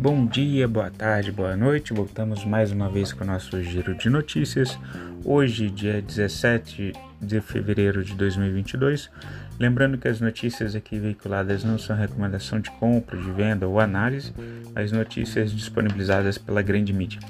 Bom 0.00 0.24
dia, 0.24 0.66
boa 0.66 0.90
tarde, 0.90 1.30
boa 1.30 1.54
noite. 1.54 1.92
Voltamos 1.92 2.42
mais 2.42 2.72
uma 2.72 2.88
vez 2.88 3.12
com 3.12 3.22
o 3.22 3.26
nosso 3.26 3.62
giro 3.62 3.94
de 3.94 4.08
notícias. 4.08 4.78
Hoje, 5.22 5.68
dia 5.68 6.00
17 6.00 6.94
de 7.20 7.40
fevereiro 7.42 8.02
de 8.02 8.14
2022. 8.14 9.10
Lembrando 9.58 9.98
que 9.98 10.08
as 10.08 10.18
notícias 10.18 10.74
aqui 10.74 10.98
veiculadas 10.98 11.64
não 11.64 11.78
são 11.78 11.94
recomendação 11.94 12.60
de 12.60 12.70
compra, 12.70 13.14
de 13.14 13.30
venda 13.30 13.68
ou 13.68 13.78
análise, 13.78 14.32
mas 14.74 14.90
notícias 14.90 15.52
disponibilizadas 15.52 16.38
pela 16.38 16.62
grande 16.62 16.94
mídia. 16.94 17.20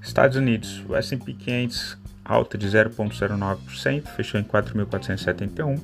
Estados 0.00 0.36
Unidos, 0.36 0.84
o 0.88 0.94
S&P 0.94 1.32
500 1.32 1.98
alta 2.24 2.56
de 2.56 2.68
0,09%, 2.68 4.06
fechou 4.14 4.40
em 4.40 4.44
4.471. 4.44 5.80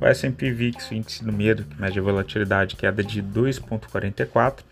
O 0.00 0.06
S&P 0.06 0.50
VIX, 0.50 0.90
o 0.90 0.94
índice 0.94 1.22
do 1.22 1.30
medo, 1.30 1.64
que 1.64 1.78
mede 1.78 1.98
a 1.98 2.02
volatilidade, 2.02 2.74
queda 2.74 3.04
de 3.04 3.22
2,44%, 3.22 4.71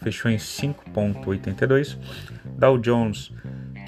fechou 0.00 0.30
em 0.30 0.36
5,82%. 0.36 1.98
Dow 2.58 2.78
Jones, 2.78 3.32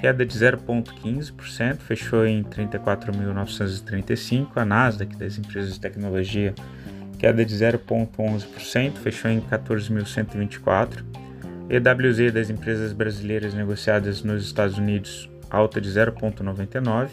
queda 0.01 0.25
de 0.25 0.37
0,15%, 0.37 1.77
fechou 1.77 2.25
em 2.25 2.43
34.935%. 2.43 4.49
A 4.55 4.65
Nasdaq, 4.65 5.15
das 5.17 5.37
empresas 5.37 5.73
de 5.73 5.79
tecnologia, 5.79 6.53
queda 7.17 7.45
de 7.45 7.55
0,11%, 7.55 8.97
fechou 8.97 9.31
em 9.31 9.39
14.124%. 9.41 11.05
EWZ 11.67 12.31
das 12.31 12.51
empresas 12.51 12.93
brasileiras 12.93 13.55
negociadas 13.55 14.21
nos 14.21 14.45
Estados 14.45 14.77
Unidos, 14.77 15.27
alta 15.49 15.81
de 15.81 15.89
0,99%, 15.89 17.09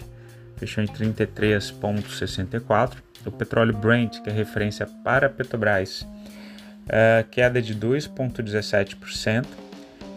fechou 0.56 0.84
em 0.84 0.86
33,64. 0.86 2.98
O 3.24 3.30
petróleo 3.30 3.74
Brent, 3.74 4.20
que 4.20 4.28
é 4.28 4.32
referência 4.32 4.86
para 5.02 5.28
a 5.28 5.30
Petrobras, 5.30 6.06
uh, 6.86 7.28
queda 7.30 7.60
de 7.60 7.74
2,17%, 7.74 9.46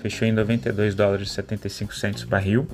fechou 0.02 0.28
em 0.28 0.32
92 0.32 0.96
dólares 0.96 1.30
e 1.30 1.32
75 1.32 1.96
centos 1.96 2.24
barril. 2.24 2.68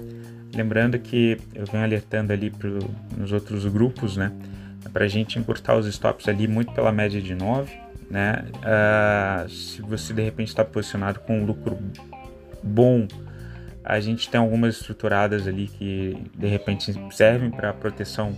Lembrando 0.53 1.00
que 1.00 1.39
eu 1.56 1.66
venho 1.66 1.83
alertando 1.83 2.33
ali 2.33 2.50
pro, 2.50 2.80
nos 3.17 3.31
outros 3.31 3.66
grupos, 3.66 4.17
né, 4.17 4.31
para 4.92 5.06
a 5.06 5.08
gente 5.08 5.39
encurtar 5.39 5.78
os 5.78 5.86
stops 5.86 6.28
ali 6.28 6.48
muito 6.48 6.73
pela 6.73 6.92
média 6.92 7.22
de 7.22 7.33
9, 7.33 7.72
né? 8.09 8.44
Uh, 8.58 9.50
se 9.50 9.81
você 9.81 10.14
de 10.14 10.22
repente 10.22 10.50
está 10.50 10.66
posicionado 10.66 11.22
com 11.22 11.39
um 11.39 11.45
lucro 11.45 11.80
bom 12.61 13.08
a 13.83 14.00
gente 14.00 14.30
tem 14.30 14.39
algumas 14.39 14.76
estruturadas 14.76 15.48
ali 15.48 15.67
que 15.67 16.17
de 16.36 16.48
repente 16.48 16.94
servem 17.11 17.50
para 17.50 17.73
proteção 17.73 18.33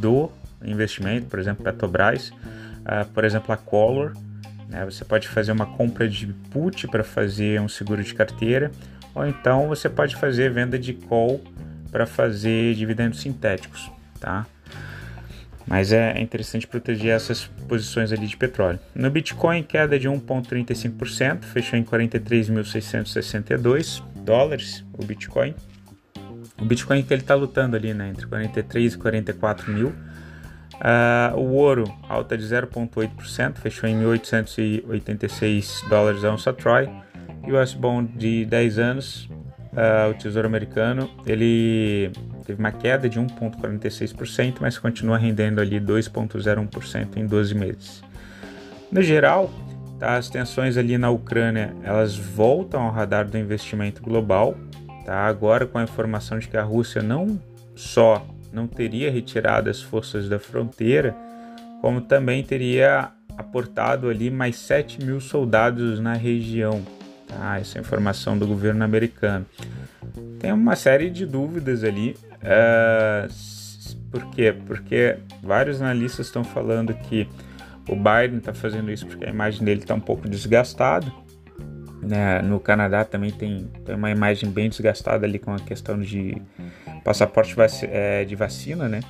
do 0.00 0.30
investimento, 0.64 1.26
por 1.26 1.38
exemplo, 1.38 1.64
Petrobras, 1.64 2.28
uh, 2.30 3.06
por 3.12 3.24
exemplo, 3.24 3.52
a 3.52 3.56
Color. 3.56 4.12
Né? 4.68 4.84
Você 4.84 5.04
pode 5.04 5.28
fazer 5.28 5.52
uma 5.52 5.66
compra 5.66 6.08
de 6.08 6.26
put 6.50 6.88
para 6.88 7.04
fazer 7.04 7.60
um 7.60 7.68
seguro 7.68 8.02
de 8.02 8.14
carteira, 8.14 8.70
ou 9.14 9.24
então 9.26 9.68
você 9.68 9.88
pode 9.88 10.16
fazer 10.16 10.50
venda 10.50 10.76
de 10.78 10.92
call 10.92 11.42
para 11.90 12.06
fazer 12.06 12.74
dividendos 12.74 13.20
sintéticos, 13.20 13.90
tá? 14.20 14.46
Mas 15.66 15.90
é 15.92 16.20
interessante 16.20 16.66
proteger 16.66 17.10
essas 17.10 17.46
posições 17.68 18.12
ali 18.12 18.26
de 18.26 18.36
petróleo. 18.36 18.78
No 18.94 19.10
Bitcoin, 19.10 19.62
queda 19.64 19.98
de 19.98 20.08
1,35%, 20.08 21.42
fechou 21.42 21.78
em 21.78 21.82
43.662 21.82 24.02
dólares 24.14 24.84
o 24.92 25.04
Bitcoin. 25.04 25.54
O 26.60 26.64
Bitcoin 26.64 27.02
que 27.02 27.12
ele 27.12 27.22
está 27.22 27.34
lutando 27.34 27.74
ali, 27.74 27.92
né, 27.92 28.10
entre 28.10 28.26
43 28.26 28.94
e 28.94 28.98
44 28.98 29.72
mil. 29.72 29.92
Uh, 30.76 31.36
o 31.38 31.54
ouro 31.54 31.84
alta 32.08 32.36
de 32.36 32.44
0,8%, 32.44 33.56
fechou 33.56 33.88
em 33.88 34.02
1.886 34.02 35.88
dólares 35.88 36.24
a 36.24 36.32
onça 36.32 36.52
Troy. 36.52 36.88
E 37.46 37.52
o 37.52 37.58
S-Bond 37.58 38.12
de 38.16 38.44
10 38.44 38.78
anos, 38.78 39.24
uh, 39.72 40.10
o 40.10 40.14
Tesouro 40.14 40.46
Americano, 40.46 41.08
ele 41.24 42.10
teve 42.44 42.58
uma 42.58 42.72
queda 42.72 43.08
de 43.08 43.20
1,46%, 43.20 44.56
mas 44.60 44.78
continua 44.78 45.16
rendendo 45.16 45.60
ali 45.60 45.80
2,01% 45.80 47.16
em 47.16 47.26
12 47.26 47.54
meses. 47.54 48.02
No 48.90 49.02
geral, 49.02 49.50
Tá? 49.98 50.16
As 50.16 50.28
tensões 50.28 50.76
ali 50.76 50.98
na 50.98 51.10
Ucrânia 51.10 51.74
elas 51.82 52.16
voltam 52.16 52.82
ao 52.82 52.92
radar 52.92 53.26
do 53.26 53.38
investimento 53.38 54.02
global. 54.02 54.54
Tá? 55.04 55.26
Agora 55.26 55.66
com 55.66 55.78
a 55.78 55.82
informação 55.82 56.38
de 56.38 56.48
que 56.48 56.56
a 56.56 56.62
Rússia 56.62 57.02
não 57.02 57.40
só 57.74 58.26
não 58.56 58.66
teria 58.66 59.10
retirado 59.10 59.68
as 59.68 59.82
forças 59.82 60.30
da 60.30 60.38
fronteira, 60.38 61.14
como 61.82 62.00
também 62.00 62.42
teria 62.42 63.10
aportado 63.36 64.08
ali 64.08 64.30
mais 64.30 64.56
7 64.56 65.04
mil 65.04 65.20
soldados 65.20 66.00
na 66.00 66.14
região. 66.14 66.82
Tá? 67.28 67.60
Essa 67.60 67.78
é 67.78 67.80
informação 67.82 68.38
do 68.38 68.46
governo 68.46 68.82
americano. 68.82 69.44
Tem 70.40 70.52
uma 70.52 70.74
série 70.74 71.10
de 71.10 71.26
dúvidas 71.26 71.84
ali. 71.84 72.16
Uh, 72.42 73.28
por 74.10 74.24
quê? 74.30 74.54
Porque 74.66 75.18
vários 75.42 75.82
analistas 75.82 76.26
estão 76.26 76.42
falando 76.42 76.94
que 76.94 77.28
o 77.86 77.94
Biden 77.94 78.38
está 78.38 78.54
fazendo 78.54 78.90
isso 78.90 79.06
porque 79.06 79.26
a 79.26 79.28
imagem 79.30 79.62
dele 79.62 79.80
está 79.80 79.94
um 79.94 80.00
pouco 80.00 80.26
desgastada. 80.26 81.12
Né? 82.00 82.40
No 82.40 82.58
Canadá 82.58 83.04
também 83.04 83.30
tem, 83.30 83.68
tem 83.84 83.94
uma 83.94 84.10
imagem 84.10 84.50
bem 84.50 84.70
desgastada 84.70 85.26
ali 85.26 85.38
com 85.38 85.52
a 85.52 85.58
questão 85.58 86.00
de 86.00 86.40
passaporte 87.06 87.54
é, 87.84 88.24
de 88.24 88.34
vacina, 88.34 88.88
né? 88.88 89.00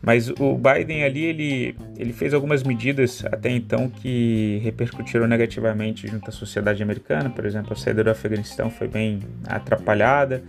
Mas 0.00 0.30
o 0.30 0.56
Biden 0.56 1.02
ali, 1.02 1.24
ele, 1.24 1.76
ele 1.98 2.12
fez 2.12 2.32
algumas 2.32 2.62
medidas 2.62 3.24
até 3.24 3.50
então 3.50 3.88
que 3.88 4.60
repercutiram 4.62 5.26
negativamente 5.26 6.06
junto 6.06 6.30
à 6.30 6.32
sociedade 6.32 6.80
americana. 6.80 7.28
Por 7.28 7.44
exemplo, 7.44 7.72
a 7.72 7.76
saída 7.76 8.04
do 8.04 8.10
Afeganistão 8.10 8.70
foi 8.70 8.86
bem 8.86 9.18
atrapalhada. 9.44 10.44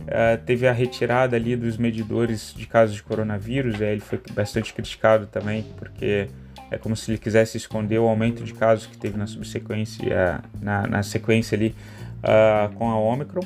Uh, 0.00 0.42
teve 0.46 0.66
a 0.66 0.72
retirada 0.72 1.36
ali 1.36 1.54
dos 1.54 1.76
medidores 1.76 2.54
de 2.56 2.66
casos 2.66 2.96
de 2.96 3.02
coronavírus. 3.02 3.82
Aí 3.82 3.88
ele 3.88 4.00
foi 4.00 4.18
bastante 4.32 4.72
criticado 4.72 5.26
também, 5.26 5.66
porque 5.76 6.28
é 6.70 6.78
como 6.78 6.96
se 6.96 7.10
ele 7.10 7.18
quisesse 7.18 7.58
esconder 7.58 7.98
o 7.98 8.08
aumento 8.08 8.42
de 8.42 8.54
casos 8.54 8.86
que 8.86 8.96
teve 8.96 9.18
na 9.18 9.26
subsequência, 9.26 10.40
na, 10.62 10.86
na 10.86 11.02
sequência 11.02 11.54
ali 11.54 11.74
uh, 12.22 12.74
com 12.76 12.88
a 12.88 12.98
Omicron, 12.98 13.44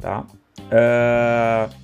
tá? 0.00 0.26
Uh, 0.58 1.83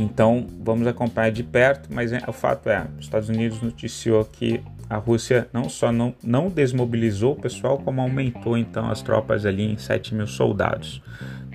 então 0.00 0.46
vamos 0.62 0.86
acompanhar 0.86 1.30
de 1.30 1.42
perto, 1.42 1.88
mas 1.92 2.12
é, 2.12 2.22
o 2.26 2.32
fato 2.32 2.68
é, 2.68 2.86
os 2.98 3.04
Estados 3.04 3.28
Unidos 3.28 3.60
noticiou 3.60 4.24
que 4.24 4.60
a 4.88 4.96
Rússia 4.96 5.48
não 5.52 5.68
só 5.68 5.92
não, 5.92 6.14
não 6.22 6.48
desmobilizou 6.48 7.34
o 7.34 7.36
pessoal, 7.36 7.78
como 7.78 8.00
aumentou 8.00 8.58
então 8.58 8.90
as 8.90 9.00
tropas 9.00 9.46
ali 9.46 9.72
em 9.72 9.76
7 9.76 10.14
mil 10.14 10.26
soldados. 10.26 11.00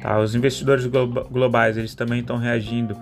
Tá? 0.01 0.19
Os 0.19 0.35
investidores 0.35 0.85
globais 0.85 1.78
eles 1.78 1.94
também 1.94 2.22
estão 2.22 2.38
reagindo 2.38 2.97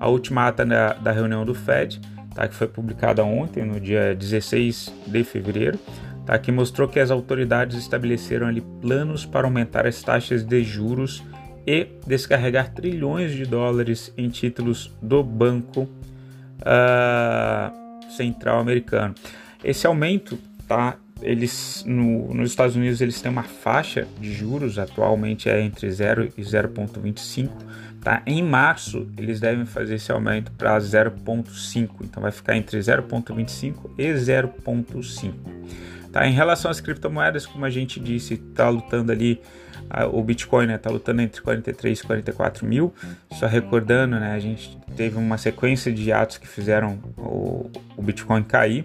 à 0.00 0.08
última 0.08 0.48
ata 0.48 0.64
da, 0.64 0.92
da 0.94 1.12
reunião 1.12 1.44
do 1.44 1.54
Fed, 1.54 2.00
tá, 2.34 2.48
que 2.48 2.54
foi 2.54 2.66
publicada 2.66 3.24
ontem, 3.24 3.64
no 3.64 3.78
dia 3.80 4.14
16 4.14 4.92
de 5.06 5.24
fevereiro, 5.24 5.78
tá, 6.24 6.38
que 6.38 6.50
mostrou 6.50 6.88
que 6.88 6.98
as 6.98 7.10
autoridades 7.10 7.78
estabeleceram 7.78 8.48
ali 8.48 8.60
planos 8.80 9.24
para 9.24 9.46
aumentar 9.46 9.86
as 9.86 10.02
taxas 10.02 10.42
de 10.42 10.64
juros 10.64 11.22
e 11.66 11.88
descarregar 12.06 12.72
trilhões 12.72 13.32
de 13.32 13.44
dólares 13.44 14.12
em 14.16 14.28
títulos 14.28 14.92
do 15.02 15.22
Banco 15.22 15.82
uh, 16.62 18.10
Central 18.16 18.60
Americano. 18.60 19.14
Esse 19.64 19.86
aumento, 19.86 20.38
tá, 20.68 20.96
eles 21.20 21.82
no, 21.86 22.32
nos 22.32 22.50
Estados 22.50 22.76
Unidos 22.76 23.00
eles 23.00 23.20
têm 23.20 23.32
uma 23.32 23.42
faixa 23.42 24.06
de 24.20 24.32
juros 24.32 24.78
atualmente 24.78 25.48
é 25.48 25.60
entre 25.60 25.90
0 25.90 26.32
e 26.36 26.42
0,25 26.42 27.50
Tá? 28.06 28.22
Em 28.24 28.40
março, 28.40 29.08
eles 29.18 29.40
devem 29.40 29.66
fazer 29.66 29.96
esse 29.96 30.12
aumento 30.12 30.52
para 30.52 30.78
0,5, 30.78 31.90
então 32.02 32.22
vai 32.22 32.30
ficar 32.30 32.56
entre 32.56 32.78
0,25 32.78 33.90
e 33.98 34.12
0,5. 34.12 35.32
Tá? 36.12 36.24
Em 36.24 36.32
relação 36.32 36.70
às 36.70 36.78
criptomoedas, 36.78 37.46
como 37.46 37.64
a 37.64 37.68
gente 37.68 37.98
disse, 37.98 38.34
está 38.34 38.68
lutando 38.68 39.10
ali, 39.10 39.40
o 40.12 40.22
Bitcoin 40.22 40.72
está 40.72 40.88
né, 40.90 40.94
lutando 40.94 41.22
entre 41.22 41.40
43 41.40 41.98
e 41.98 42.02
44 42.02 42.66
mil. 42.66 42.92
Só 43.32 43.46
recordando, 43.46 44.18
né, 44.18 44.32
a 44.32 44.38
gente 44.38 44.78
teve 44.96 45.16
uma 45.16 45.38
sequência 45.38 45.92
de 45.92 46.12
atos 46.12 46.38
que 46.38 46.46
fizeram 46.46 46.98
o, 47.16 47.70
o 47.96 48.02
Bitcoin 48.02 48.42
cair, 48.42 48.84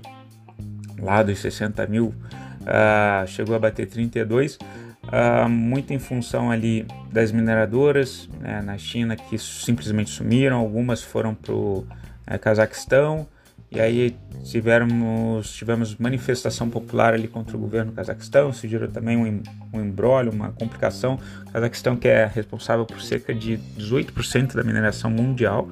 lá 1.00 1.24
dos 1.24 1.40
60 1.40 1.86
mil, 1.88 2.14
uh, 2.62 3.28
chegou 3.28 3.56
a 3.56 3.60
bater 3.60 3.88
32 3.88 4.56
uh, 4.56 5.50
muito 5.50 5.94
em 5.94 6.00
função 6.00 6.52
ali 6.52 6.86
das 7.12 7.32
mineradoras 7.32 8.30
né, 8.40 8.62
na 8.62 8.78
China 8.78 9.16
que 9.16 9.38
simplesmente 9.38 10.10
sumiram, 10.10 10.58
algumas 10.58 11.02
foram 11.02 11.34
para 11.34 11.54
o 11.54 11.86
é, 12.28 12.38
Cazaquistão 12.38 13.28
e 13.72 13.80
aí 13.80 14.16
tivemos, 14.44 15.54
tivemos 15.54 15.96
manifestação 15.96 16.70
popular 16.70 17.14
ali 17.14 17.28
contra 17.28 17.56
o 17.56 17.60
governo 17.60 17.92
do 17.92 17.96
Cazaquistão, 17.96 18.52
se 18.52 18.68
gerou 18.68 18.90
também 18.90 19.16
um, 19.16 19.42
um 19.72 19.82
embrólio, 19.82 20.30
uma 20.30 20.52
complicação. 20.52 21.18
O 21.48 21.52
Cazaquistão 21.52 21.96
que 21.96 22.10
é 22.10 22.26
responsável 22.26 22.86
por 22.86 23.02
cerca 23.02 23.34
de 23.34 23.58
18% 23.78 24.56
da 24.56 24.64
mineração 24.64 25.10
mundial, 25.10 25.70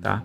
tá? 0.00 0.22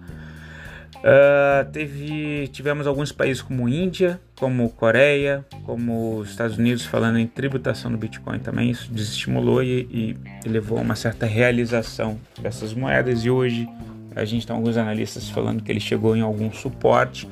Uh, 1.00 1.69
teve, 1.71 2.50
tivemos 2.50 2.86
alguns 2.86 3.12
países 3.12 3.42
como 3.42 3.69
Índia, 3.69 4.19
como 4.38 4.69
Coreia, 4.69 5.45
como 5.66 6.18
os 6.18 6.30
Estados 6.30 6.57
Unidos 6.57 6.86
falando 6.86 7.18
em 7.18 7.27
tributação 7.27 7.92
do 7.92 7.98
Bitcoin 7.98 8.39
também. 8.39 8.69
Isso 8.69 8.92
desestimulou 8.92 9.62
e, 9.62 10.18
e 10.45 10.50
levou 10.50 10.77
a 10.77 10.81
uma 10.81 10.95
certa 10.95 11.25
realização 11.25 12.18
dessas 12.42 12.74
moedas. 12.74 13.24
E 13.24 13.30
hoje 13.30 13.68
a 14.15 14.25
gente 14.25 14.45
tem 14.45 14.56
alguns 14.56 14.77
analistas 14.77 15.29
falando 15.29 15.63
que 15.63 15.71
ele 15.71 15.79
chegou 15.79 16.15
em 16.15 16.21
algum 16.21 16.51
suporte, 16.51 17.27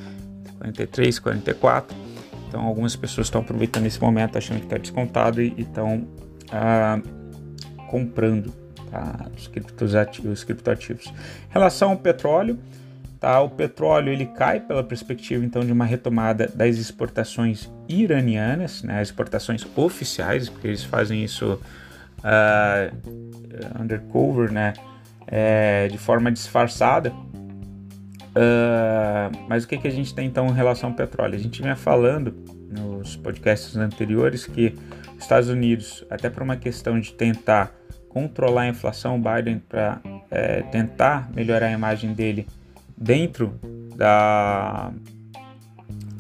43, 0.59 1.19
44. 1.19 1.95
Então 2.47 2.62
algumas 2.62 2.95
pessoas 2.95 3.27
estão 3.27 3.41
aproveitando 3.41 3.85
esse 3.85 4.01
momento 4.01 4.38
achando 4.38 4.59
que 4.59 4.65
está 4.65 4.77
descontado 4.77 5.41
e 5.41 5.53
estão 5.57 6.07
uh, 6.47 7.88
comprando 7.88 8.53
tá, 8.89 9.27
os, 9.35 9.47
criptoativos, 9.47 10.31
os 10.31 10.44
criptoativos. 10.44 11.07
Em 11.07 11.53
relação 11.53 11.91
ao 11.91 11.97
petróleo, 11.97 12.57
Tá? 13.19 13.41
O 13.41 13.50
petróleo 13.50 14.13
ele 14.13 14.27
cai 14.27 14.59
pela 14.59 14.83
perspectiva 14.83 15.44
então 15.44 15.65
de 15.65 15.71
uma 15.71 15.85
retomada 15.85 16.51
das 16.53 16.77
exportações 16.77 17.68
iranianas, 17.89 18.83
né? 18.83 19.01
exportações 19.01 19.65
oficiais, 19.75 20.50
porque 20.50 20.68
eles 20.68 20.83
fazem 20.83 21.24
isso 21.24 21.59
uh, 22.19 23.81
undercover, 23.81 24.51
né? 24.51 24.74
É, 25.27 25.88
de 25.89 25.97
forma 25.97 26.31
disfarçada. 26.31 27.12
Uh, 28.38 29.45
mas 29.50 29.63
o 29.63 29.68
que, 29.68 29.77
que 29.77 29.88
a 29.88 29.91
gente 29.91 30.13
tem 30.13 30.27
então 30.27 30.47
em 30.47 30.53
relação 30.53 30.91
ao 30.91 30.95
petróleo? 30.95 31.35
A 31.35 31.39
gente 31.39 31.62
vinha 31.62 31.75
falando 31.75 32.33
nos 32.69 33.15
podcasts 33.15 33.75
anteriores 33.75 34.45
que 34.45 34.75
os 35.15 35.24
Estados 35.24 35.50
Unidos, 35.50 36.06
até 36.09 36.29
por 36.29 36.44
uma 36.44 36.56
questão 36.56 37.00
de 37.00 37.13
tentar 37.13 37.74
controlar 38.09 38.63
a 38.63 38.68
inflação, 38.68 39.21
Biden 39.21 39.59
para 39.68 40.00
é, 40.29 40.62
tentar 40.63 41.29
melhorar 41.33 41.68
a 41.68 41.71
imagem 41.71 42.13
dele 42.13 42.47
dentro 42.95 43.59
da, 43.95 44.91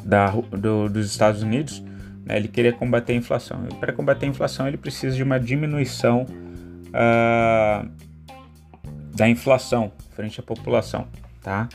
da 0.03 0.29
do, 0.31 0.89
dos 0.89 1.05
Estados 1.05 1.41
Unidos, 1.41 1.83
né, 2.25 2.37
ele 2.37 2.47
queria 2.47 2.73
combater 2.73 3.13
a 3.13 3.15
inflação. 3.15 3.63
Para 3.79 3.93
combater 3.93 4.25
a 4.25 4.29
inflação, 4.29 4.67
ele 4.67 4.77
precisa 4.77 5.15
de 5.15 5.23
uma 5.23 5.39
diminuição 5.39 6.25
uh, 6.89 7.89
da 9.17 9.27
inflação 9.27 9.91
frente 10.11 10.39
à 10.39 10.43
população, 10.43 11.07
tá? 11.41 11.67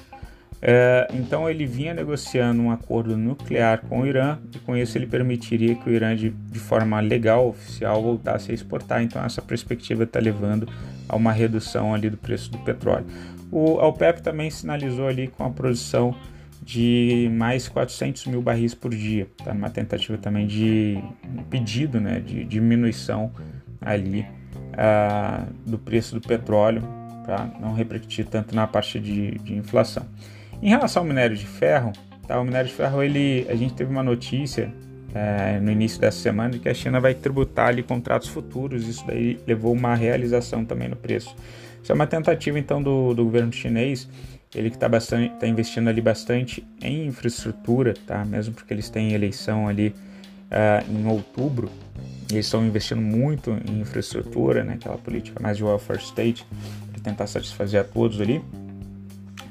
Uh, 0.62 1.17
então 1.17 1.50
ele 1.50 1.67
vinha 1.67 1.93
negociando 1.93 2.62
um 2.62 2.71
acordo 2.71 3.17
nuclear 3.17 3.81
com 3.81 4.03
o 4.03 4.06
Irã 4.06 4.39
e 4.55 4.61
com 4.61 4.77
isso 4.77 4.97
ele 4.97 5.09
permitiria 5.09 5.75
que 5.75 5.91
o 5.91 5.93
Irã 5.93 6.15
de, 6.15 6.31
de 6.31 6.59
forma 6.61 7.00
legal, 7.00 7.49
oficial, 7.49 8.00
voltasse 8.00 8.53
a 8.53 8.55
exportar. 8.55 9.03
Então 9.03 9.25
essa 9.25 9.43
perspectiva 9.43 10.05
está 10.05 10.21
levando 10.21 10.69
a 11.09 11.17
uma 11.17 11.33
redução 11.33 11.93
ali 11.93 12.09
do 12.09 12.17
preço 12.17 12.49
do 12.49 12.59
petróleo. 12.59 13.06
O 13.50 13.73
OPEP 13.73 14.23
também 14.23 14.50
sinalizou 14.50 15.09
ali 15.09 15.27
com 15.27 15.44
a 15.44 15.50
produção 15.50 16.15
de 16.62 17.29
mais 17.33 17.69
400 17.69 18.27
mil 18.27 18.41
barris 18.41 18.73
por 18.73 18.94
dia, 18.94 19.27
tá? 19.44 19.50
Uma 19.50 19.69
tentativa 19.69 20.17
também 20.17 20.47
de 20.47 20.97
um 21.25 21.43
pedido, 21.43 22.00
né, 22.00 22.21
de 22.21 22.44
diminuição 22.44 23.33
ali 23.81 24.21
uh, 24.21 25.53
do 25.67 25.77
preço 25.77 26.15
do 26.15 26.21
petróleo 26.21 27.01
para 27.24 27.48
não 27.60 27.74
repercutir 27.74 28.26
tanto 28.26 28.54
na 28.54 28.66
parte 28.66 28.98
de, 28.98 29.32
de, 29.38 29.54
inflação. 29.54 30.04
Em 30.60 30.69
relação 30.69 31.02
ao 31.02 31.08
minério 31.08 31.36
de 31.36 31.46
ferro, 31.46 31.92
tá? 32.26 32.40
O 32.40 32.44
minério 32.44 32.69
de 32.69 32.74
ferro, 32.74 33.02
ele, 33.02 33.46
a 33.48 33.54
gente 33.54 33.74
teve 33.74 33.90
uma 33.90 34.02
notícia 34.02 34.72
é, 35.14 35.58
no 35.60 35.70
início 35.70 36.00
dessa 36.00 36.19
semana 36.19 36.58
que 36.58 36.69
a 36.69 36.74
China 36.74 37.00
vai 37.00 37.14
tributar 37.14 37.69
ali 37.69 37.82
contratos 37.82 38.28
futuros. 38.28 38.86
Isso 38.86 39.06
daí 39.06 39.38
levou 39.46 39.72
uma 39.72 39.94
realização 39.94 40.64
também 40.64 40.88
no 40.88 40.96
preço. 40.96 41.34
Isso 41.82 41.90
é 41.90 41.94
uma 41.94 42.06
tentativa 42.06 42.58
então 42.58 42.82
do, 42.82 43.12
do 43.12 43.24
governo 43.24 43.52
chinês, 43.52 44.08
ele 44.54 44.70
que 44.70 44.76
está 44.76 44.88
tá 44.88 45.46
investindo 45.46 45.88
ali 45.88 46.00
bastante 46.00 46.64
em 46.80 47.06
infraestrutura, 47.06 47.94
tá? 48.06 48.24
Mesmo 48.24 48.54
porque 48.54 48.72
eles 48.72 48.88
têm 48.88 49.12
eleição 49.12 49.66
ali 49.66 49.88
uh, 49.88 50.92
em 50.92 51.06
outubro, 51.06 51.70
eles 52.30 52.46
estão 52.46 52.64
investindo 52.64 53.00
muito 53.00 53.50
em 53.69 53.80
infraestrutura, 53.80 54.62
né? 54.62 54.74
Aquela 54.74 54.98
política 54.98 55.42
mais 55.42 55.56
de 55.56 55.64
welfare 55.64 56.00
state, 56.00 56.46
tentar 57.02 57.26
satisfazer 57.26 57.81
a 57.81 57.84
todos 57.84 58.20
ali. 58.20 58.43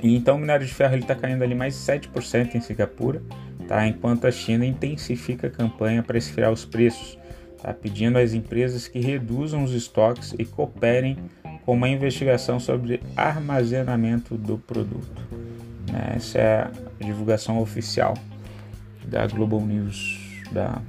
E 0.01 0.15
então 0.15 0.36
o 0.36 0.39
minério 0.39 0.65
de 0.65 0.74
ferro 0.74 0.95
está 0.95 1.15
caindo 1.15 1.44
ali 1.44 1.53
mais 1.53 1.75
7% 1.75 2.56
em 2.56 2.62
Singapura, 2.62 3.21
tá? 3.68 3.86
enquanto 3.88 4.25
a 4.25 4.31
China 4.31 4.65
intensifica 4.65 5.48
a 5.48 5.50
campanha 5.50 6.01
para 6.01 6.18
esfriar 6.18 6.51
os 6.51 6.65
preços, 6.65 7.18
tá? 7.62 7.74
pedindo 7.74 8.18
às 8.18 8.33
empresas 8.33 8.88
que 8.88 9.00
reduzam 9.00 9.63
os 9.63 9.74
estoques 9.74 10.33
e 10.39 10.45
cooperem 10.45 11.18
com 11.65 11.74
uma 11.74 11.88
investigação 11.88 12.59
sobre 12.59 13.01
armazenamento 13.15 14.36
do 14.36 14.57
produto. 14.57 15.21
Né? 15.92 16.13
Essa 16.15 16.38
é 16.39 16.62
a 16.62 16.71
divulgação 17.06 17.59
oficial 17.59 18.15
da 19.06 19.27
Global 19.27 19.62
News, 19.62 20.19
da 20.51 20.81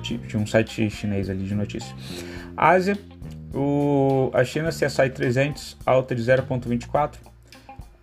de 0.00 0.36
um 0.36 0.46
site 0.46 0.88
chinês 0.88 1.28
ali 1.28 1.44
de 1.44 1.54
notícias. 1.54 1.94
Ásia, 2.56 2.98
o, 3.54 4.30
a 4.32 4.42
China 4.44 4.70
CSI 4.70 5.10
300 5.10 5.76
alta 5.86 6.14
de 6.14 6.22
0,24, 6.22 7.14
uh, 7.14 7.18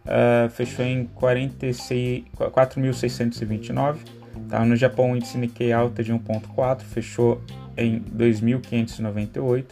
ah, 0.06 0.50
fechou 0.50 0.86
em 0.86 1.09
4.629. 1.15 3.98
Tá? 4.50 4.65
No 4.65 4.75
Japão, 4.75 5.12
o 5.12 5.15
índice 5.15 5.38
Nikkei 5.38 5.71
alta 5.71 6.03
de 6.03 6.12
1,4, 6.13 6.81
fechou 6.81 7.42
em 7.77 8.01
2.598. 8.01 9.65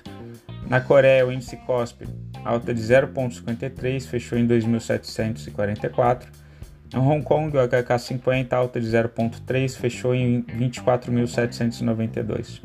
Na 0.68 0.80
Coreia, 0.81 1.26
o 1.26 1.31
índice 1.31 1.58
COSP 1.58 2.06
alta 2.44 2.74
de 2.74 2.82
0,53, 2.82 4.08
fechou 4.08 4.38
em 4.38 4.46
2.744. 4.48 6.24
Em 6.94 6.98
Hong 6.98 7.24
Kong, 7.24 7.56
o 7.56 7.60
HK50 7.60 8.52
alta 8.54 8.82
de 8.82 8.88
0,3, 8.88 9.78
fechou 9.78 10.16
em 10.16 10.42
24.792. 10.44 12.62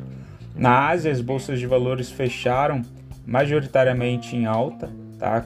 Na 0.55 0.89
Ásia, 0.89 1.11
as 1.11 1.21
bolsas 1.21 1.59
de 1.59 1.67
valores 1.67 2.09
fecharam 2.11 2.83
majoritariamente 3.27 4.37
em 4.37 4.47
alta, 4.47 4.91
tá? 5.19 5.45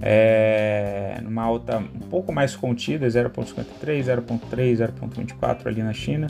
É, 0.00 1.18
numa 1.22 1.42
alta 1.42 1.78
um 1.78 2.08
pouco 2.08 2.32
mais 2.32 2.54
contida, 2.54 3.06
0,53, 3.06 4.04
0,3, 4.04 4.76
0,24 4.76 5.66
ali 5.66 5.82
na 5.82 5.92
China, 5.92 6.28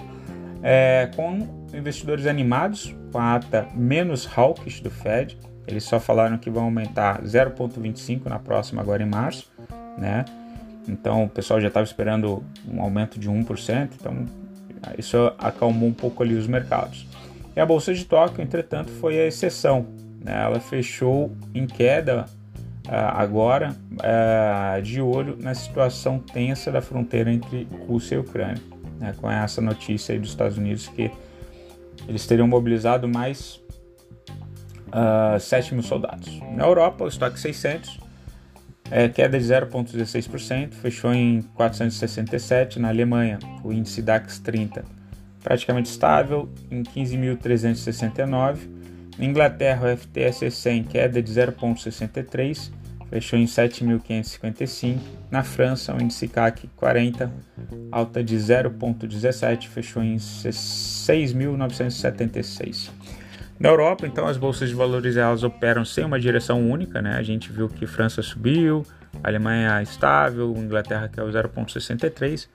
é, 0.63 1.11
com 1.15 1.67
investidores 1.75 2.27
animados 2.27 2.95
com 3.13 3.19
a 3.19 3.35
ata 3.35 3.69
menos 3.75 4.29
hawkish 4.37 4.81
do 4.81 4.91
Fed. 4.91 5.39
Eles 5.67 5.85
só 5.85 6.01
falaram 6.01 6.39
que 6.39 6.49
vão 6.49 6.65
aumentar 6.65 7.23
0,25 7.23 8.27
na 8.27 8.39
próxima, 8.39 8.81
agora 8.81 9.03
em 9.03 9.07
março, 9.07 9.51
né? 9.99 10.25
Então 10.89 11.25
o 11.25 11.29
pessoal 11.29 11.61
já 11.61 11.69
estava 11.69 11.85
esperando 11.85 12.43
um 12.67 12.81
aumento 12.81 13.19
de 13.21 13.31
1%, 13.31 13.91
então 14.01 14.25
isso 14.97 15.31
acalmou 15.39 15.89
um 15.89 15.93
pouco 15.93 16.23
ali 16.23 16.35
os 16.35 16.47
mercados. 16.47 17.07
E 17.55 17.61
a 17.61 17.67
bolsa 17.67 17.93
de 17.93 18.05
Tóquio, 18.05 18.43
entretanto, 18.43 18.91
foi 18.93 19.19
a 19.21 19.27
exceção. 19.27 19.87
Né? 20.29 20.43
Ela 20.45 20.61
fechou 20.61 21.35
em 21.55 21.67
queda 21.67 22.27
uh, 22.87 22.91
agora, 22.91 23.75
uh, 23.95 24.83
de 24.83 25.01
olho 25.01 25.39
na 25.41 25.55
situação 25.55 26.19
tensa 26.19 26.71
da 26.71 26.83
fronteira 26.83 27.33
entre 27.33 27.67
Rússia 27.87 28.17
e 28.17 28.19
Ucrânia, 28.19 28.63
né? 29.01 29.15
com 29.17 29.31
essa 29.31 29.63
notícia 29.63 30.19
dos 30.21 30.29
Estados 30.29 30.59
Unidos 30.59 30.87
que 30.89 31.11
eles 32.07 32.27
teriam 32.27 32.47
mobilizado 32.47 33.09
mais 33.09 33.57
uh, 34.89 35.35
ah, 35.35 35.39
7 35.41 35.75
mil 35.75 35.83
soldados. 35.83 36.41
Na 36.55 36.65
Europa, 36.65 37.05
o 37.05 37.09
estoque 37.09 37.41
600, 37.41 37.99
é, 38.91 39.09
queda 39.09 39.39
de 39.39 39.45
0,16%, 39.45 40.73
fechou 40.75 41.13
em 41.13 41.43
467. 41.55 42.79
Na 42.79 42.89
Alemanha, 42.89 43.39
o 43.63 43.73
índice 43.73 44.01
DAX 44.01 44.39
30 44.39 44.85
praticamente 45.43 45.91
estável, 45.91 46.49
em 46.71 46.83
15.369. 46.83 48.78
Inglaterra, 49.19 49.93
o 49.93 49.97
FTSE 49.97 50.49
100 50.51 50.85
queda 50.85 51.23
de 51.23 51.33
0,63, 51.33 52.71
fechou 53.11 53.39
em 53.39 53.47
7.555. 53.47 54.99
Na 55.31 55.43
França, 55.43 55.95
o 55.95 56.01
índice 56.01 56.29
CAC 56.29 56.69
40, 56.77 57.31
alta 57.91 58.23
de 58.23 58.37
0,17, 58.37 59.69
fechou 59.69 60.03
em 60.03 60.17
6.976. 60.17 62.91
Na 63.59 63.71
Europa, 63.71 64.07
então, 64.07 64.29
as 64.29 64.37
bolsas 64.37 64.69
de 64.69 64.75
valores 64.75 65.17
elas 65.17 65.43
operam 65.43 65.83
sem 65.85 66.05
uma 66.05 66.21
direção 66.21 66.71
única, 66.71 67.03
né? 67.03 67.17
A 67.17 67.23
gente 67.25 67.51
viu 67.51 67.69
que 67.69 67.89
França 67.89 68.23
subiu, 68.23 68.87
Alemanha 69.23 69.83
estável, 69.83 70.55
Inglaterra 70.57 71.09
que 71.09 71.19
é 71.19 71.25
o 71.25 71.29
0,63, 71.29 72.47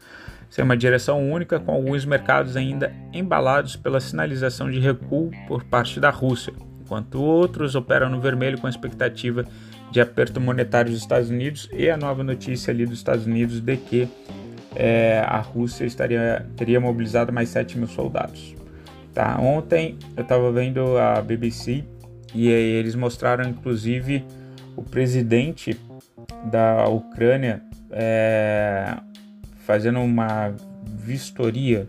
sem 0.53 0.63
uma 0.63 0.77
direção 0.77 1.31
única, 1.31 1.59
com 1.59 1.71
alguns 1.71 2.05
mercados 2.05 2.55
ainda 2.55 2.93
embalados 3.11 3.75
pela 3.75 3.99
sinalização 3.99 4.69
de 4.69 4.79
recuo 4.79 5.31
por 5.47 5.63
parte 5.63 5.99
da 5.99 6.11
Rússia, 6.11 6.53
enquanto 6.79 7.19
outros 7.19 7.73
operam 7.73 8.07
no 8.07 8.21
vermelho 8.21 8.59
com 8.59 8.67
a 8.67 8.69
expectativa 8.69 9.43
de 9.89 9.99
aperto 9.99 10.39
monetário 10.39 10.91
dos 10.91 11.01
Estados 11.01 11.31
Unidos 11.31 11.67
e 11.73 11.89
a 11.89 11.97
nova 11.97 12.23
notícia 12.23 12.71
ali 12.71 12.85
dos 12.85 12.99
Estados 12.99 13.25
Unidos 13.25 13.59
de 13.59 13.77
que 13.77 14.07
é, 14.75 15.25
a 15.27 15.39
Rússia 15.39 15.85
estaria, 15.85 16.45
teria 16.55 16.79
mobilizado 16.79 17.33
mais 17.33 17.49
7 17.49 17.75
mil 17.79 17.87
soldados. 17.87 18.53
Tá? 19.11 19.39
Ontem 19.41 19.97
eu 20.15 20.21
estava 20.21 20.51
vendo 20.51 20.99
a 20.99 21.19
BBC 21.19 21.83
e 22.31 22.47
eles 22.47 22.93
mostraram 22.93 23.49
inclusive 23.49 24.23
o 24.75 24.83
presidente 24.83 25.75
da 26.51 26.87
Ucrânia 26.89 27.63
é, 27.89 28.97
fazendo 29.65 29.99
uma 29.99 30.53
vistoria, 30.85 31.87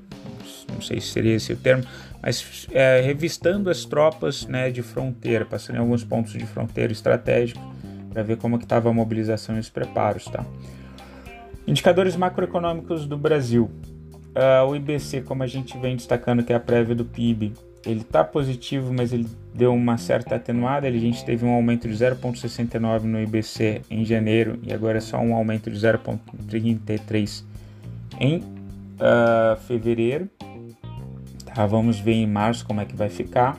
não 0.72 0.80
sei 0.80 1.00
se 1.00 1.08
seria 1.08 1.34
esse 1.34 1.52
o 1.52 1.56
termo, 1.56 1.84
mas 2.22 2.66
é, 2.72 3.00
revistando 3.00 3.68
as 3.68 3.84
tropas 3.84 4.46
né, 4.46 4.70
de 4.70 4.82
fronteira, 4.82 5.44
passando 5.44 5.76
em 5.76 5.78
alguns 5.80 6.02
pontos 6.02 6.32
de 6.32 6.46
fronteira 6.46 6.92
estratégicos 6.92 7.62
para 8.10 8.22
ver 8.22 8.36
como 8.36 8.58
que 8.58 8.64
estava 8.64 8.88
a 8.88 8.92
mobilização 8.92 9.56
e 9.56 9.58
os 9.58 9.68
preparos, 9.68 10.24
tá? 10.26 10.44
Indicadores 11.66 12.16
macroeconômicos 12.16 13.06
do 13.06 13.18
Brasil. 13.18 13.70
Uh, 14.34 14.68
o 14.68 14.76
IBC, 14.76 15.22
como 15.22 15.42
a 15.42 15.46
gente 15.46 15.76
vem 15.78 15.96
destacando, 15.96 16.42
que 16.42 16.52
é 16.52 16.56
a 16.56 16.60
prévia 16.60 16.94
do 16.94 17.04
PIB, 17.04 17.52
ele 17.84 18.00
está 18.00 18.22
positivo, 18.22 18.92
mas 18.92 19.12
ele 19.12 19.28
deu 19.52 19.74
uma 19.74 19.98
certa 19.98 20.36
atenuada. 20.36 20.86
A 20.86 20.90
gente 20.90 21.24
teve 21.24 21.44
um 21.44 21.52
aumento 21.52 21.88
de 21.88 21.94
0,69 21.94 23.02
no 23.02 23.20
IBC 23.20 23.82
em 23.90 24.04
janeiro 24.04 24.58
e 24.62 24.72
agora 24.72 24.98
é 24.98 25.00
só 25.00 25.18
um 25.18 25.34
aumento 25.34 25.70
de 25.70 25.78
0,33 25.78 27.44
em 28.20 28.38
uh, 28.38 29.56
fevereiro. 29.66 30.28
Tá, 31.44 31.66
vamos 31.66 32.00
ver 32.00 32.14
em 32.14 32.26
março 32.26 32.66
como 32.66 32.80
é 32.80 32.84
que 32.84 32.96
vai 32.96 33.08
ficar. 33.08 33.58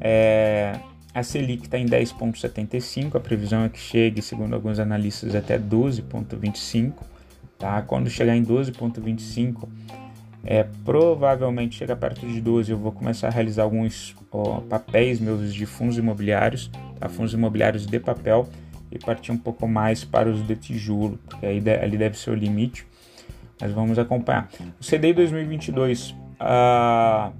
É, 0.00 0.78
a 1.12 1.22
Selic 1.22 1.64
está 1.64 1.78
em 1.78 1.86
10,75, 1.86 3.16
a 3.16 3.20
previsão 3.20 3.64
é 3.64 3.68
que 3.68 3.78
chegue, 3.78 4.22
segundo 4.22 4.54
alguns 4.54 4.78
analistas, 4.78 5.34
até 5.34 5.58
12,25. 5.58 6.92
Tá? 7.58 7.82
Quando 7.82 8.08
chegar 8.08 8.36
em 8.36 8.44
12,25, 8.44 9.68
é, 10.44 10.64
provavelmente 10.84 11.76
chega 11.76 11.94
perto 11.94 12.26
de 12.26 12.40
12, 12.40 12.72
eu 12.72 12.78
vou 12.78 12.92
começar 12.92 13.28
a 13.28 13.30
realizar 13.30 13.64
alguns 13.64 14.16
ó, 14.32 14.60
papéis 14.60 15.20
meus 15.20 15.52
de 15.52 15.66
fundos 15.66 15.98
imobiliários, 15.98 16.70
tá? 16.98 17.08
fundos 17.08 17.34
imobiliários 17.34 17.86
de 17.86 18.00
papel, 18.00 18.48
e 18.90 18.98
partir 18.98 19.30
um 19.30 19.36
pouco 19.36 19.68
mais 19.68 20.04
para 20.04 20.28
os 20.28 20.44
de 20.46 20.56
tijolo, 20.56 21.18
porque 21.28 21.46
aí 21.46 21.62
ali 21.82 21.96
deve 21.96 22.18
ser 22.18 22.30
o 22.30 22.34
limite, 22.34 22.86
mas 23.60 23.72
vamos 23.72 23.98
acompanhar. 23.98 24.48
O 24.80 24.84
CDI 24.84 25.12
2022 25.12 26.14
está 26.32 27.32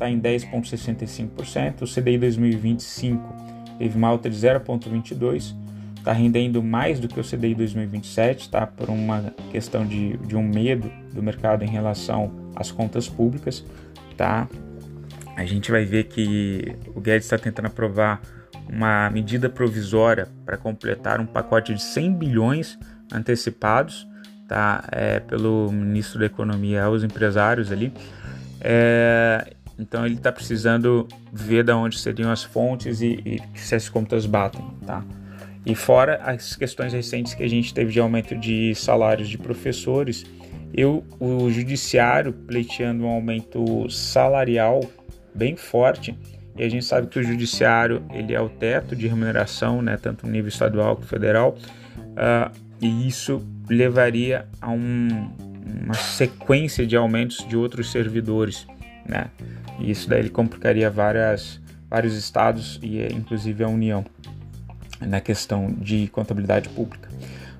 uh, 0.00 0.08
em 0.08 0.20
10,65%. 0.20 1.82
O 1.82 1.86
CDI 1.86 2.18
2025 2.18 3.36
teve 3.78 3.96
uma 3.96 4.08
alta 4.08 4.30
de 4.30 4.36
0,22%. 4.36 5.54
Está 5.98 6.12
rendendo 6.12 6.62
mais 6.62 6.98
do 7.00 7.08
que 7.08 7.20
o 7.20 7.22
CDI 7.22 7.54
2027, 7.54 8.48
tá? 8.48 8.66
por 8.66 8.88
uma 8.88 9.34
questão 9.50 9.84
de, 9.84 10.16
de 10.18 10.36
um 10.36 10.42
medo 10.42 10.90
do 11.12 11.22
mercado 11.22 11.64
em 11.64 11.68
relação 11.68 12.32
às 12.56 12.70
contas 12.70 13.08
públicas. 13.08 13.62
Tá? 14.16 14.48
A 15.36 15.44
gente 15.44 15.70
vai 15.70 15.84
ver 15.84 16.04
que 16.04 16.76
o 16.94 17.00
Guedes 17.00 17.26
está 17.26 17.36
tentando 17.36 17.66
aprovar 17.66 18.22
uma 18.68 19.10
medida 19.10 19.50
provisória 19.50 20.28
para 20.46 20.56
completar 20.56 21.20
um 21.20 21.26
pacote 21.26 21.74
de 21.74 21.82
100 21.82 22.14
bilhões 22.14 22.78
antecipados 23.12 24.07
tá? 24.48 24.82
É, 24.90 25.20
pelo 25.20 25.70
ministro 25.70 26.18
da 26.18 26.26
Economia 26.26 26.84
aos 26.84 27.04
empresários 27.04 27.70
ali. 27.70 27.92
É, 28.60 29.52
então 29.78 30.04
ele 30.04 30.16
está 30.16 30.32
precisando 30.32 31.06
ver 31.32 31.62
de 31.62 31.72
onde 31.72 31.98
seriam 31.98 32.32
as 32.32 32.42
fontes 32.42 33.00
e, 33.00 33.22
e, 33.24 33.40
se 33.54 33.76
as 33.76 33.88
contas 33.88 34.26
batem, 34.26 34.64
tá? 34.84 35.04
E 35.64 35.74
fora 35.74 36.16
as 36.24 36.56
questões 36.56 36.92
recentes 36.92 37.34
que 37.34 37.42
a 37.42 37.48
gente 37.48 37.72
teve 37.72 37.92
de 37.92 38.00
aumento 38.00 38.34
de 38.34 38.74
salários 38.74 39.28
de 39.28 39.36
professores, 39.38 40.24
eu, 40.74 41.04
o 41.20 41.50
judiciário 41.50 42.32
pleiteando 42.32 43.04
um 43.04 43.08
aumento 43.08 43.88
salarial 43.90 44.80
bem 45.34 45.54
forte, 45.56 46.18
e 46.56 46.64
a 46.64 46.68
gente 46.68 46.84
sabe 46.84 47.06
que 47.06 47.18
o 47.18 47.22
judiciário 47.22 48.02
ele 48.12 48.34
é 48.34 48.40
o 48.40 48.48
teto 48.48 48.96
de 48.96 49.06
remuneração, 49.06 49.80
né, 49.80 49.96
tanto 49.96 50.26
no 50.26 50.32
nível 50.32 50.48
estadual 50.48 50.96
quanto 50.96 51.08
federal, 51.08 51.56
uh, 51.98 52.50
e 52.80 53.06
isso 53.06 53.46
levaria 53.68 54.46
a 54.60 54.70
um, 54.70 55.30
uma 55.84 55.94
sequência 55.94 56.86
de 56.86 56.96
aumentos 56.96 57.46
de 57.46 57.56
outros 57.56 57.90
servidores, 57.90 58.66
né? 59.06 59.26
E 59.78 59.90
isso 59.90 60.08
daí 60.08 60.28
complicaria 60.28 60.90
várias, 60.90 61.60
vários 61.88 62.14
estados 62.14 62.80
e 62.82 63.00
inclusive 63.14 63.62
a 63.62 63.68
União 63.68 64.04
na 65.00 65.20
questão 65.20 65.70
de 65.72 66.08
contabilidade 66.08 66.68
pública. 66.70 67.08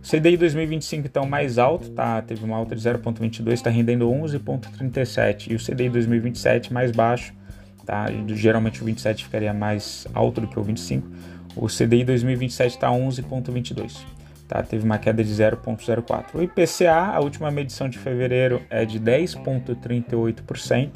O 0.03 0.11
CDI 0.11 0.37
2025 0.37 1.07
então 1.07 1.27
mais 1.27 1.59
alto, 1.59 1.91
tá? 1.91 2.21
Teve 2.23 2.45
uma 2.45 2.57
alta 2.57 2.75
de 2.75 2.83
0.22, 2.83 3.53
está 3.53 3.71
rendendo 3.71 4.09
11.37 4.09 5.51
e 5.51 5.55
o 5.55 5.59
CDI 5.59 5.91
2027 5.91 6.73
mais 6.73 6.91
baixo, 6.91 7.33
tá? 7.85 8.07
Geralmente 8.29 8.83
o 8.83 8.85
27 8.85 9.25
ficaria 9.25 9.53
mais 9.53 10.07
alto 10.15 10.41
do 10.41 10.47
que 10.47 10.59
o 10.59 10.63
25. 10.63 11.07
O 11.55 11.67
CDI 11.67 12.05
2027 12.05 12.75
está 12.75 12.89
11.22 12.89 14.18
tá? 14.49 14.63
teve 14.63 14.85
uma 14.85 14.99
queda 14.99 15.23
de 15.23 15.31
0,04. 15.31 16.35
O 16.35 16.43
IPCA, 16.43 17.13
a 17.15 17.21
última 17.21 17.51
medição 17.51 17.89
de 17.89 17.99
fevereiro 17.99 18.63
é 18.71 18.85
de 18.85 18.99
10,38%. 18.99 20.91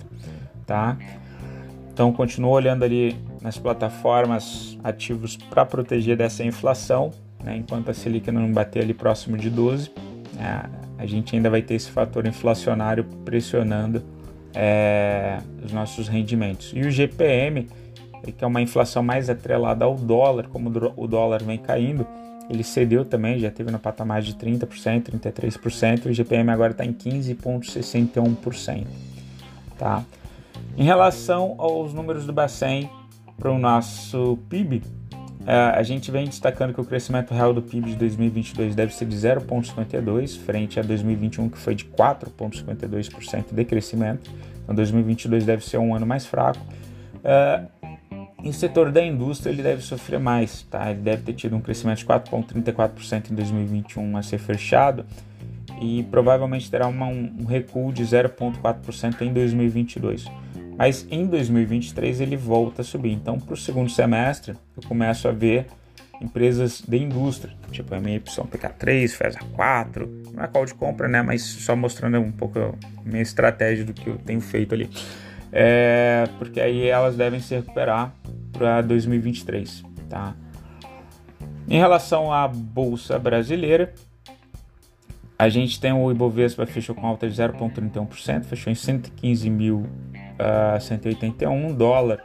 Tá? 0.66 0.96
Então, 1.92 2.10
continuo 2.12 2.50
olhando 2.50 2.84
ali 2.84 3.14
nas 3.42 3.58
plataformas 3.58 4.78
ativos 4.82 5.36
para 5.36 5.66
proteger 5.66 6.16
dessa 6.16 6.42
inflação, 6.42 7.10
né? 7.44 7.56
enquanto 7.56 7.90
a 7.90 7.94
Selic 7.94 8.32
não 8.32 8.50
bater 8.50 8.82
ali 8.82 8.94
próximo 8.94 9.36
de 9.36 9.50
12%. 9.50 9.90
Né? 10.34 10.62
A 10.98 11.06
gente 11.06 11.36
ainda 11.36 11.50
vai 11.50 11.60
ter 11.60 11.74
esse 11.74 11.90
fator 11.90 12.26
inflacionário 12.26 13.04
pressionando 13.24 14.02
é, 14.54 15.38
os 15.64 15.72
nossos 15.72 16.08
rendimentos. 16.08 16.72
E 16.74 16.80
o 16.80 16.90
GPM, 16.90 17.68
que 18.22 18.44
é 18.44 18.46
uma 18.46 18.62
inflação 18.62 19.02
mais 19.02 19.28
atrelada 19.28 19.84
ao 19.84 19.96
dólar, 19.96 20.46
como 20.48 20.70
o 20.96 21.06
dólar 21.08 21.42
vem 21.42 21.58
caindo, 21.58 22.06
ele 22.52 22.62
cedeu 22.62 23.04
também, 23.04 23.38
já 23.38 23.50
teve 23.50 23.70
no 23.70 23.78
patamar 23.78 24.20
de 24.20 24.34
30%, 24.34 25.10
33%, 25.10 26.06
e 26.06 26.10
o 26.10 26.12
GPM 26.12 26.50
agora 26.50 26.72
está 26.72 26.84
em 26.84 26.92
15,61%. 26.92 28.86
Tá? 29.78 30.04
Em 30.76 30.84
relação 30.84 31.54
aos 31.58 31.94
números 31.94 32.26
do 32.26 32.32
Bacen 32.32 32.90
para 33.38 33.50
o 33.50 33.58
nosso 33.58 34.38
PIB, 34.48 34.82
é, 35.46 35.54
a 35.54 35.82
gente 35.82 36.10
vem 36.10 36.26
destacando 36.26 36.72
que 36.72 36.80
o 36.80 36.84
crescimento 36.84 37.34
real 37.34 37.52
do 37.52 37.62
PIB 37.62 37.90
de 37.90 37.96
2022 37.96 38.74
deve 38.74 38.94
ser 38.94 39.06
de 39.06 39.16
0,52, 39.16 40.38
frente 40.38 40.78
a 40.78 40.82
2021, 40.82 41.48
que 41.48 41.58
foi 41.58 41.74
de 41.74 41.86
4,52% 41.86 43.46
de 43.50 43.64
crescimento. 43.64 44.30
Então, 44.62 44.74
2022 44.74 45.44
deve 45.44 45.64
ser 45.64 45.78
um 45.78 45.94
ano 45.94 46.06
mais 46.06 46.26
fraco. 46.26 46.60
E 48.42 48.48
o 48.48 48.52
setor 48.52 48.90
da 48.90 49.04
indústria 49.04 49.52
ele 49.52 49.62
deve 49.62 49.82
sofrer 49.82 50.18
mais, 50.18 50.62
tá? 50.62 50.90
Ele 50.90 51.00
deve 51.00 51.22
ter 51.22 51.32
tido 51.34 51.54
um 51.54 51.60
crescimento 51.60 51.98
de 51.98 52.06
4,34% 52.06 53.30
em 53.30 53.34
2021 53.34 54.16
a 54.16 54.22
ser 54.22 54.38
fechado 54.38 55.06
e 55.80 56.02
provavelmente 56.10 56.70
terá 56.70 56.86
uma, 56.86 57.06
um 57.06 57.44
recuo 57.44 57.92
de 57.92 58.02
0,4% 58.02 59.20
em 59.22 59.32
2022. 59.32 60.26
Mas 60.76 61.06
em 61.10 61.26
2023 61.26 62.20
ele 62.20 62.36
volta 62.36 62.82
a 62.82 62.84
subir. 62.84 63.12
Então, 63.12 63.38
para 63.38 63.54
o 63.54 63.56
segundo 63.56 63.90
semestre, 63.90 64.54
eu 64.76 64.88
começo 64.88 65.28
a 65.28 65.32
ver 65.32 65.66
empresas 66.20 66.82
de 66.86 66.96
indústria, 66.96 67.52
tipo 67.70 67.94
a 67.94 68.00
MYPK3, 68.00 69.08
FESA 69.08 69.40
4, 69.54 70.24
não 70.32 70.42
é 70.42 70.46
call 70.46 70.64
de 70.64 70.74
compra, 70.74 71.08
né? 71.08 71.20
Mas 71.20 71.42
só 71.42 71.74
mostrando 71.74 72.18
um 72.18 72.32
pouco 72.32 72.58
a 72.58 72.72
minha 73.04 73.22
estratégia 73.22 73.84
do 73.84 73.92
que 73.92 74.08
eu 74.08 74.16
tenho 74.18 74.40
feito 74.40 74.74
ali. 74.74 74.88
É, 75.52 76.24
porque 76.38 76.60
aí 76.60 76.88
elas 76.88 77.14
devem 77.14 77.38
se 77.38 77.54
recuperar 77.54 78.14
para 78.52 78.80
2023, 78.80 79.84
tá? 80.08 80.34
Em 81.68 81.78
relação 81.78 82.32
à 82.32 82.48
bolsa 82.48 83.18
brasileira, 83.18 83.92
a 85.38 85.48
gente 85.48 85.80
tem 85.80 85.92
o 85.92 86.10
Ibovespa 86.10 86.66
fechou 86.66 86.94
com 86.94 87.06
alta 87.06 87.26
de 87.28 87.34
0,31%, 87.34 88.44
fechou 88.44 88.72
em 88.72 88.76
115.181 88.76 91.70
uh, 91.70 91.74
dólar, 91.74 92.22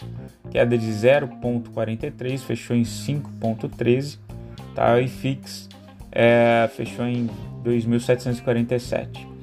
queda 0.52 0.78
de 0.78 0.88
0,43, 0.88 2.40
fechou 2.40 2.76
em 2.76 2.84
5,13, 2.84 4.20
tá? 4.76 5.02
E 5.02 5.08
FIX 5.08 5.70
é, 6.12 6.70
fechou 6.76 7.06
em 7.06 7.30
2.747. 7.64 9.37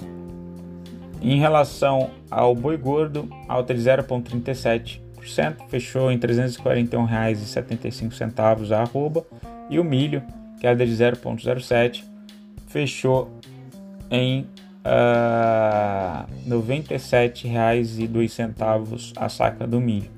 Em 1.24 1.38
relação 1.38 2.10
ao 2.30 2.54
boi 2.54 2.76
gordo, 2.76 3.26
alta 3.48 3.72
de 3.72 3.80
0,37, 3.80 5.00
fechou 5.70 6.12
em 6.12 6.16
R$ 6.16 6.28
341,75 6.28 8.70
a 8.70 8.82
arroba, 8.82 9.24
e 9.70 9.80
o 9.80 9.84
milho, 9.84 10.22
queda 10.60 10.84
de 10.84 10.92
0,07, 10.92 12.04
fechou 12.66 13.30
em 14.10 14.46
uh, 14.84 16.26
R$ 16.44 16.50
97,02 16.50 19.12
a 19.16 19.30
saca 19.30 19.66
do 19.66 19.80
milho. 19.80 20.10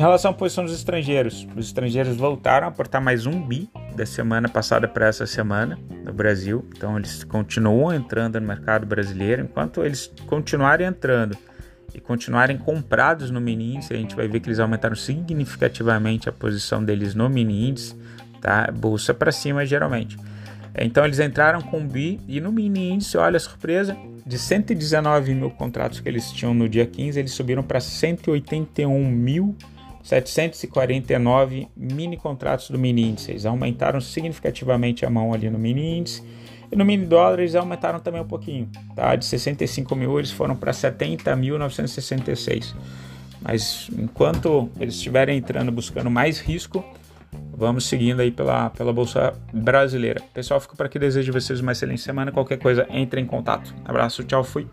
Em 0.00 0.02
relação 0.02 0.30
à 0.30 0.34
posição 0.34 0.64
dos 0.64 0.72
estrangeiros, 0.72 1.46
os 1.54 1.66
estrangeiros 1.66 2.16
voltaram 2.16 2.66
a 2.66 2.70
aportar 2.70 3.02
mais 3.02 3.26
um 3.26 3.46
bi 3.46 3.68
da 3.94 4.06
semana 4.06 4.48
passada 4.48 4.88
para 4.88 5.08
essa 5.08 5.26
semana 5.26 5.78
no 6.02 6.10
Brasil. 6.10 6.66
Então 6.74 6.96
eles 6.96 7.22
continuam 7.22 7.92
entrando 7.92 8.40
no 8.40 8.46
mercado 8.46 8.86
brasileiro. 8.86 9.42
Enquanto 9.42 9.84
eles 9.84 10.10
continuarem 10.26 10.86
entrando 10.86 11.36
e 11.94 12.00
continuarem 12.00 12.56
comprados 12.56 13.30
no 13.30 13.42
mini 13.42 13.74
índice, 13.74 13.92
a 13.92 13.96
gente 13.98 14.16
vai 14.16 14.26
ver 14.26 14.40
que 14.40 14.48
eles 14.48 14.58
aumentaram 14.58 14.96
significativamente 14.96 16.30
a 16.30 16.32
posição 16.32 16.82
deles 16.82 17.14
no 17.14 17.28
mini 17.28 17.68
índice, 17.68 17.94
tá? 18.40 18.72
Bolsa 18.72 19.12
para 19.12 19.30
cima 19.30 19.66
geralmente. 19.66 20.16
Então 20.78 21.04
eles 21.04 21.18
entraram 21.18 21.60
com 21.60 21.86
BI 21.86 22.18
e 22.26 22.40
no 22.40 22.50
mini 22.50 22.88
índice, 22.88 23.18
olha 23.18 23.36
a 23.36 23.40
surpresa, 23.40 23.94
de 24.24 24.38
119 24.38 25.34
mil 25.34 25.50
contratos 25.50 26.00
que 26.00 26.08
eles 26.08 26.32
tinham 26.32 26.54
no 26.54 26.70
dia 26.70 26.86
15, 26.86 27.18
eles 27.18 27.32
subiram 27.32 27.62
para 27.62 27.80
181.749 30.04 31.68
mini 31.76 32.16
contratos 32.16 32.70
do 32.70 32.78
mini 32.78 33.08
índice. 33.08 33.32
Eles 33.32 33.46
aumentaram 33.46 34.00
significativamente 34.00 35.04
a 35.04 35.10
mão 35.10 35.32
ali 35.32 35.50
no 35.50 35.58
mini 35.58 35.98
índice. 35.98 36.22
E 36.72 36.76
no 36.76 36.84
mini 36.84 37.04
dólar 37.04 37.40
eles 37.40 37.54
aumentaram 37.54 37.98
também 37.98 38.20
um 38.20 38.26
pouquinho, 38.26 38.68
tá? 38.94 39.16
De 39.16 39.24
65 39.24 39.96
mil 39.96 40.18
eles 40.18 40.30
foram 40.30 40.54
para 40.54 40.72
70.966. 40.72 42.74
Mas 43.40 43.88
enquanto 43.98 44.70
eles 44.78 44.94
estiverem 44.94 45.38
entrando 45.38 45.72
buscando 45.72 46.10
mais 46.10 46.38
risco, 46.38 46.84
vamos 47.52 47.86
seguindo 47.86 48.20
aí 48.20 48.30
pela, 48.30 48.70
pela 48.70 48.92
Bolsa 48.92 49.32
Brasileira. 49.52 50.22
Pessoal, 50.32 50.60
fico 50.60 50.76
por 50.76 50.86
aqui. 50.86 50.98
Desejo 50.98 51.32
vocês 51.32 51.60
uma 51.60 51.72
excelente 51.72 52.02
semana. 52.02 52.30
Qualquer 52.30 52.58
coisa, 52.58 52.86
entre 52.90 53.20
em 53.20 53.26
contato. 53.26 53.74
Abraço, 53.84 54.22
tchau, 54.24 54.44
fui. 54.44 54.66